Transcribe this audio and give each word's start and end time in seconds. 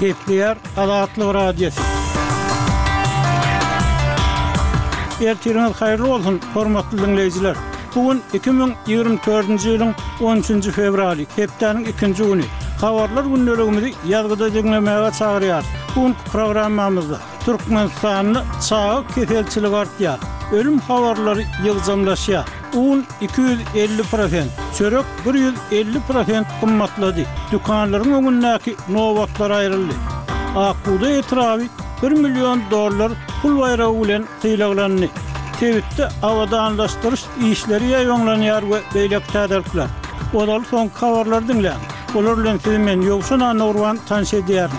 Kep 0.00 0.16
der 0.28 0.56
alaatlı 0.76 1.34
radio. 1.34 1.68
Ertirinizin 5.26 6.04
olsun 6.04 6.08
bolsun 6.24 6.40
hormatly 6.54 6.96
dinleýijiler. 6.98 7.54
Bu 7.94 8.14
2024-nji 8.36 9.70
ýylyň 9.76 9.92
13-nji 10.20 10.70
febrwari, 10.78 11.24
Kepderiň 11.36 11.86
2-nji 12.00 12.24
günü, 12.28 12.44
haýwarlar 12.82 13.24
gündeligi 13.32 13.94
ýargydaja 14.10 15.10
çagyrýar. 15.20 15.64
Bu 15.96 16.10
programmamyzda 16.32 17.18
türkmen 17.44 17.88
sanyny 18.00 18.40
çaý 18.68 19.00
kötelçiligi 19.14 19.74
artýar. 19.76 20.18
Ölüm 20.52 20.78
haýwarlary 20.88 21.44
ýygyndlaşýar. 21.64 22.44
un 22.76 23.04
250%, 23.20 24.44
çörek 24.78 25.04
150% 25.70 26.44
kımmatladı. 26.60 27.22
Dükkanların 27.52 28.12
önündeki 28.12 28.76
novatlar 28.88 29.50
ayrıldı. 29.50 29.92
Akkuda 30.56 31.10
etravi 31.10 31.66
1 32.02 32.10
milyon 32.12 32.60
dolar 32.70 33.12
pul 33.42 33.60
bayrağı 33.60 33.90
ulen 33.90 34.24
tıylaklandı. 34.42 35.08
Tevitte 35.60 36.08
avada 36.22 36.60
anlaştırış 36.62 37.24
işleri 37.52 37.86
yayonlanıyor 37.88 38.62
ve 38.62 38.80
beylek 38.94 39.28
tedarikler. 39.28 39.86
son 40.70 40.88
kavarlar 40.88 41.48
dinle. 41.48 41.72
Olurlen 42.14 42.58
filmin 42.58 43.02
yoksun 43.02 43.40
anorvan 43.40 43.98
tanşe 44.08 44.46
diyerini. 44.46 44.76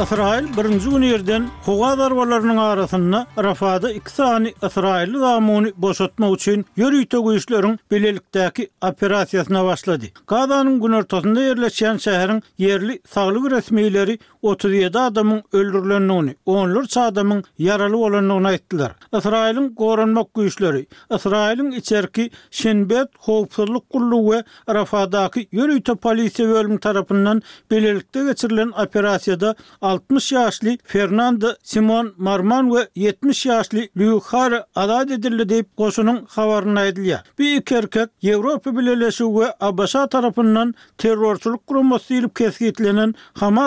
Israil 0.00 0.46
birinci 0.56 0.88
gün 0.90 1.02
ýerden 1.04 1.48
howa 1.66 1.90
darwalarynyň 1.98 2.56
arasyna 2.58 3.26
Rafada 3.38 3.90
iki 3.92 4.10
sani 4.10 4.54
Israilli 4.66 5.20
damuny 5.20 5.72
boşatma 5.76 6.30
üçin 6.34 6.64
ýörüýtä 6.78 7.18
güýçleriň 7.26 7.74
belelikdäki 7.90 8.68
operasiýasyna 8.82 9.62
başlady. 9.64 10.06
Gazanyň 10.32 10.78
gün 10.80 10.92
ortasynda 11.00 11.40
ýerleşen 11.40 11.96
şäheriň 12.06 12.40
yerli 12.58 12.98
saglyk 13.14 13.50
resmileri 13.52 14.18
37 14.42 14.98
adamyň 14.98 15.42
öldürilenini, 15.52 16.36
10 16.46 16.84
çadamyň 16.96 17.42
yaralı 17.58 17.92
bolanyny 17.92 18.46
aýtdylar. 18.54 18.92
Israilin 19.18 19.74
gorunmak 19.76 20.26
güýçleri 20.36 20.86
Israilin 21.14 21.70
içerki 21.72 22.30
Şenbet 22.50 23.08
howpsuzlyk 23.18 23.82
gurulyşy 23.90 24.40
we 24.44 24.74
Rafadaky 24.74 25.40
ýörüýtä 25.52 25.92
polisiýa 25.96 26.48
bölümi 26.48 26.80
tarapyndan 26.80 27.42
belelikde 27.70 28.24
geçirilen 28.24 28.68
operasiýada 28.68 29.54
60 29.98 30.32
yaşlı 30.32 30.76
Fernando 30.84 31.46
Simon 31.62 32.14
Marman 32.16 32.74
ve 32.74 32.88
70 32.96 33.46
yaşlı 33.46 33.80
Lukhar 33.96 34.64
Adad 34.74 35.08
edildi 35.10 35.48
deyip 35.48 35.76
qosunun 35.76 36.26
havarına 36.28 36.84
ediliya. 36.84 37.22
Bir 37.38 37.56
iki 37.56 37.74
erkek 37.74 38.08
Avrupa 38.24 38.78
Birleşi 38.78 39.24
ve 39.24 39.54
ABŞ 39.60 39.92
tarafından 39.92 40.74
terörçülük 40.98 41.66
kurulması 41.66 42.08
deyip 42.08 42.36
kesgitlenen 42.36 43.14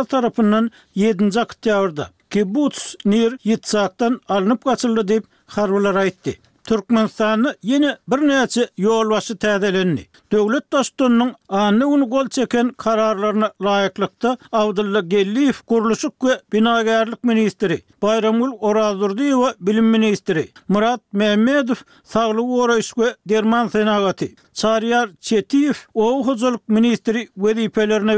tarafından 0.10 0.72
7. 0.96 1.40
akıtta 1.40 1.70
yavrda. 1.70 2.10
Kibbutz 2.30 2.96
nir 3.06 3.36
yitzaktan 3.44 4.22
alınıp 4.30 4.64
kaçırdı 4.66 5.08
deyip 5.08 5.24
harvalara 5.46 6.06
itti. 6.06 6.40
Türkmenistan'ı 6.64 7.56
yine 7.64 7.98
bir 8.12 8.28
neyse 8.28 8.68
yol 8.78 9.10
başı 9.12 9.34
tədəlindi. 9.44 10.04
Dövlət 10.32 10.68
dostunun 10.74 11.34
anı 11.50 11.88
unu 11.94 12.08
gol 12.14 12.30
çəkən 12.38 12.70
kararlarına 12.86 13.50
layıqlıqda 13.68 14.32
Avdırla 14.62 15.00
Gelliyev 15.14 15.60
Kuruluşuq 15.68 16.28
və 16.30 16.38
Binagərlik 16.54 17.24
Ministeri, 17.32 17.80
Bayramul 18.02 18.54
ORAZURDI 18.72 19.32
VE 19.42 19.54
Bilim 19.60 19.90
Ministeri, 19.98 20.46
Murat 20.68 21.04
Mehmedov, 21.14 21.84
Sağlıq 22.04 22.56
Orayış 22.64 22.94
VE 22.98 23.16
Derman 23.30 23.68
Senagati, 23.68 24.36
Çariyar 24.54 25.10
Çetiyev, 25.22 25.76
Oğuzuluk 25.94 26.70
Ministeri 26.70 27.28
və 27.38 27.58
Dipelərini 27.60 28.18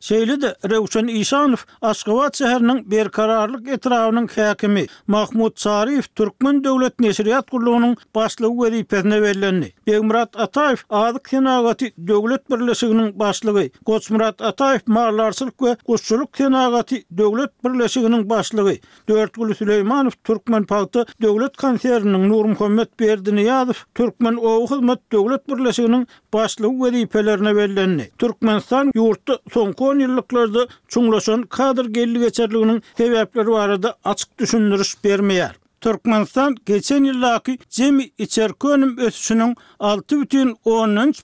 Şeýle 0.00 0.40
de 0.42 0.54
Rewşen 0.70 1.06
Işanow 1.06 1.64
Aşgabat 1.82 2.40
şäheriniň 2.40 2.90
berkararlyk 2.90 3.68
etrawynyň 3.68 4.26
häkimi 4.34 4.86
Mahmud 5.06 5.52
Sarif 5.56 6.16
Türkmen 6.16 6.64
döwlet 6.64 6.94
neşriýat 7.00 7.42
gurulunyň 7.50 7.96
başlygy 8.14 8.56
we 8.60 8.68
ýetirne 8.80 9.22
berilendi. 9.22 9.72
Beýmurat 9.86 10.26
Ataýew 10.34 10.80
Azad 10.90 11.22
Kenagaty 11.30 11.86
döwlet 12.08 12.50
birleşiginiň 12.50 13.18
başlygy, 13.18 13.66
Goçmurat 13.86 14.40
Ataýew 14.40 14.80
Maýlarsyk 14.88 15.52
we 15.58 15.76
Goççuluk 15.86 16.32
Kenagaty 16.32 16.96
döwlet 17.18 17.64
birleşiginiň 17.64 18.28
başlygy, 18.28 18.76
Dörtgül 19.08 19.52
Süleýmanow 19.52 20.16
Türkmen 20.24 20.62
paýty 20.64 21.04
döwlet 21.22 21.56
konseriniň 21.56 22.28
Nurum 22.28 22.54
Hümmet 22.60 23.00
Berdini 23.00 23.46
Türkmen 23.94 24.34
Owu 24.36 24.66
Hyzmat 24.76 25.00
döwlet 25.12 25.48
birleşiginiň 25.48 26.06
başlygy 26.32 26.78
we 26.82 26.90
ýetirne 27.02 27.56
berilendi. 27.56 28.10
Türkmenistan 28.18 28.90
ýurtda 28.96 29.38
soňky 29.54 29.89
10 29.90 29.98
yıllıklarda 29.98 30.66
çoğulaşan 30.88 31.42
kadr 31.42 31.84
geçerliğinin 32.18 32.82
sebepleri 32.96 33.48
var 33.48 33.82
da 33.82 33.96
düşündürüş 34.38 34.94
Türkmenistan 35.80 36.56
geçen 36.66 37.04
yıllaki 37.04 37.58
cemi 37.70 38.10
içerik 38.18 38.64
önüm 38.64 38.98
ötüşünün 38.98 39.56
6 39.78 40.20
bütün 40.20 40.54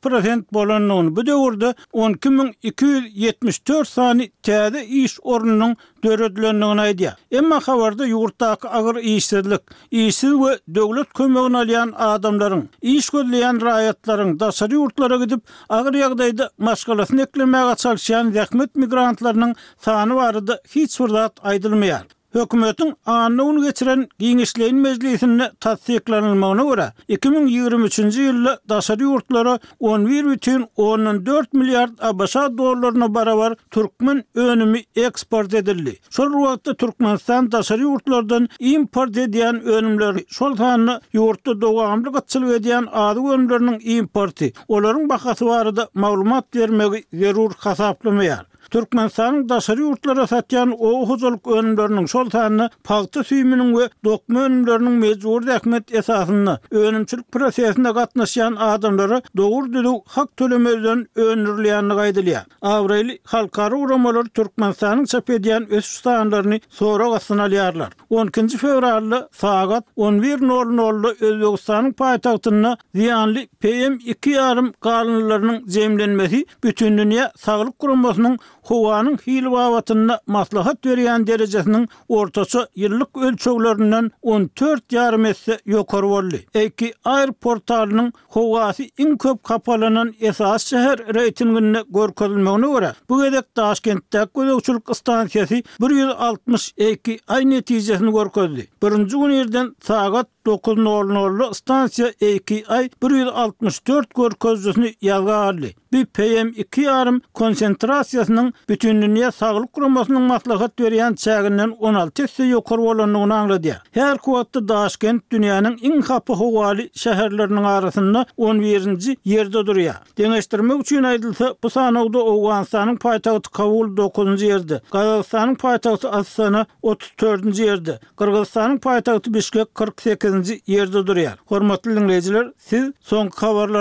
prosent 0.02 0.52
bu 0.52 1.26
devurda 1.26 1.74
12.274 1.92 3.84
sani 3.84 4.32
tədi 4.42 4.82
iş 4.84 5.18
orununun 5.22 5.76
dörödülönlüğün 6.04 6.76
aydiya. 6.78 7.16
Emma 7.30 7.56
xavarda 7.56 8.06
yurttaki 8.06 8.68
agır 8.68 8.96
iyisizlik, 8.96 9.60
iyisiz 9.90 10.32
ve 10.32 10.58
devlet 10.68 11.12
kömögün 11.12 11.54
alayan 11.54 11.92
adamların, 11.96 12.68
iyis 12.82 13.08
gödleyen 13.10 13.60
rayatların 13.60 14.40
dasari 14.40 14.74
yurtlara 14.74 15.16
gidip 15.16 15.40
agır 15.68 15.94
yaqdayda 15.94 16.50
maskalasını 16.58 17.22
eklemeye 17.22 17.64
qaçalışan 17.64 18.30
zekmet 18.30 18.76
migrantlarının 18.76 19.54
sani 19.80 20.14
varada 20.14 20.60
hiç 20.74 21.00
vurdat 21.00 21.32
aydılmayar. 21.42 22.02
Hökümetin 22.36 22.94
anı 23.06 23.42
onu 23.42 23.62
geçiren 23.64 24.08
giyinişleyin 24.18 24.76
meclisinde 24.76 25.52
tatsiklanılmağına 25.60 26.92
2023. 27.08 27.98
yılda 27.98 28.60
dasarı 28.68 29.02
yurtlara 29.02 29.58
11.14 29.80 31.20
bütün 31.20 31.60
milyard 31.60 31.98
abasa 32.00 32.58
dolarına 32.58 33.14
baravar 33.14 33.54
Türkmen 33.70 34.24
önümü 34.34 34.78
eksport 34.96 35.54
edildi. 35.54 35.98
Sol 36.10 36.30
ruhatta 36.30 36.74
Türkmenistan 36.74 37.52
dasarı 37.52 37.82
yurtlardan 37.82 38.48
import 38.58 39.16
ediyen 39.16 39.60
önümleri 39.62 40.26
sol 40.28 40.56
tanını 40.56 41.00
yurtta 41.12 41.60
doğamlı 41.60 42.12
katçılık 42.12 42.60
ediyen 42.60 42.86
adı 42.92 43.20
önümlerinin 43.20 43.80
importi. 43.96 44.52
Oların 44.68 45.08
bakası 45.08 45.46
var 45.46 45.76
da 45.76 45.88
malumat 45.94 46.56
vermek 46.56 47.04
zerur 47.12 47.50
kasaplamayar. 47.52 48.46
Türkmenistan'ın 48.70 49.48
daşarı 49.48 49.80
yurtlara 49.80 50.26
satyan 50.26 50.74
o 50.78 51.06
huzuluk 51.06 51.46
önümlerinin 51.46 52.06
sol 52.06 52.30
tanını 52.30 52.70
paltı 52.84 53.24
süyümünün 53.24 53.78
ve 53.78 53.90
dokma 54.04 54.40
önümlerinin 54.44 54.92
mecbur 54.92 55.46
dekmet 55.46 55.94
esasını 55.94 56.58
önümçülük 56.70 57.32
prosesinde 57.32 57.92
katnaşyan 57.92 58.54
adamları 58.56 59.22
doğur 59.36 59.72
düdü 59.72 59.88
hak 60.06 60.36
tölümözden 60.36 61.06
önürleyenli 61.16 61.94
gaydılıya. 61.94 62.44
Avreli 62.62 63.18
halkarı 63.24 63.76
uğramaları 63.76 64.28
Türkmenistan'ın 64.28 65.04
çap 65.04 65.30
ediyen 65.30 65.70
öz 65.70 65.84
ustağınlarını 65.84 66.60
sonra 66.68 67.08
gatsın 67.08 67.38
aliyarlar. 67.38 67.88
12. 68.10 68.48
fevrarlı 68.58 69.28
sağat 69.32 69.84
11.00'lı 69.96 71.14
Özbekistan'ın 71.20 71.92
payitahtına 71.92 72.76
ziyanlı 72.94 73.38
PM2 73.62 74.30
yarım 74.30 74.72
kalınlarının 74.80 75.66
zemlenmesi 75.66 76.46
bütün 76.64 76.98
dünya 76.98 77.32
sağlık 77.36 77.78
kurumasının 77.78 78.38
Kuvanın 78.66 79.16
hiyl 79.26 79.44
matlahat 79.44 80.26
maslahat 80.26 80.86
veriyen 80.86 81.26
derecesinin 81.26 81.88
ortası 82.08 82.68
yıllık 82.74 83.16
ölçüklerinden 83.16 84.10
14 84.22 84.92
yarım 84.92 85.24
etse 85.24 85.60
yokar 85.66 86.02
varlı. 86.02 86.36
Eki 86.54 86.94
ayr 87.04 87.32
portalının 87.32 88.12
kuvası 88.28 88.82
in 88.98 89.16
köp 89.16 89.42
kapalının 89.44 90.14
esas 90.20 90.64
şehir 90.66 91.14
reytinginde 91.14 91.84
görkazılmeğine 91.88 92.66
vura. 92.66 92.92
Bu 93.08 93.24
edek 93.26 93.56
Daşkent'te 93.56 94.26
kuzakçılık 94.34 94.90
istansiyesi 94.90 95.62
1160 95.80 96.74
eki 96.76 97.18
ay 97.28 97.50
neticesini 97.50 98.12
görkazdi. 98.12 98.66
Birinci 98.82 99.16
gün 99.16 99.30
yerden 99.30 99.76
sagat 99.82 100.26
9.00'lu 100.46 101.50
istansiya 101.50 102.12
eki 102.20 102.64
ay 102.68 102.88
1164 103.02 104.14
görkazcısını 104.14 104.90
yazgarli. 105.00 105.74
Bir 105.92 106.04
PM2 106.06 106.80
yarım 106.80 107.20
konsentrasyasının 107.34 108.52
bütün 108.68 109.02
dünya 109.02 109.32
sağlık 109.32 109.72
kurumasının 109.72 110.22
maslahat 110.22 110.80
veriyen 110.80 111.14
çağından 111.14 111.70
16 111.70 112.10
tesi 112.12 112.42
yukarı 112.42 112.80
olanlığını 112.80 113.34
anladı. 113.34 113.82
Her 113.90 114.18
kuvatlı 114.18 114.68
daşkent 114.68 115.30
dünyanın 115.30 115.78
en 115.82 116.00
kapı 116.00 116.32
huvali 116.32 116.90
şehirlerinin 116.94 117.64
arasında 117.64 118.26
11. 118.36 119.18
yerde 119.24 119.52
duruyor. 119.52 119.94
Deneştirme 120.18 120.74
üçün 120.74 121.02
ayrılsa 121.02 121.54
bu 121.62 121.70
sanoğda 121.70 122.18
Oğuzhanistan'ın 122.22 122.96
payitahtı 122.96 123.50
kavul 123.50 123.96
9. 123.96 124.42
yerde, 124.42 124.80
Kazakistan'ın 124.90 125.54
payitahtı 125.54 126.10
Aslan'ı 126.10 126.66
34. 126.82 127.58
yerde, 127.58 127.98
Kırgızistan'ın 128.16 128.78
payitahtı 128.78 129.34
Bişkek 129.34 129.74
48. 129.74 130.34
yerde 130.66 131.06
duruyor. 131.06 131.32
Hormatlı 131.46 131.96
dinleyiciler, 131.96 132.48
siz 132.58 132.92
son 133.00 133.28
kavarlarda 133.28 133.76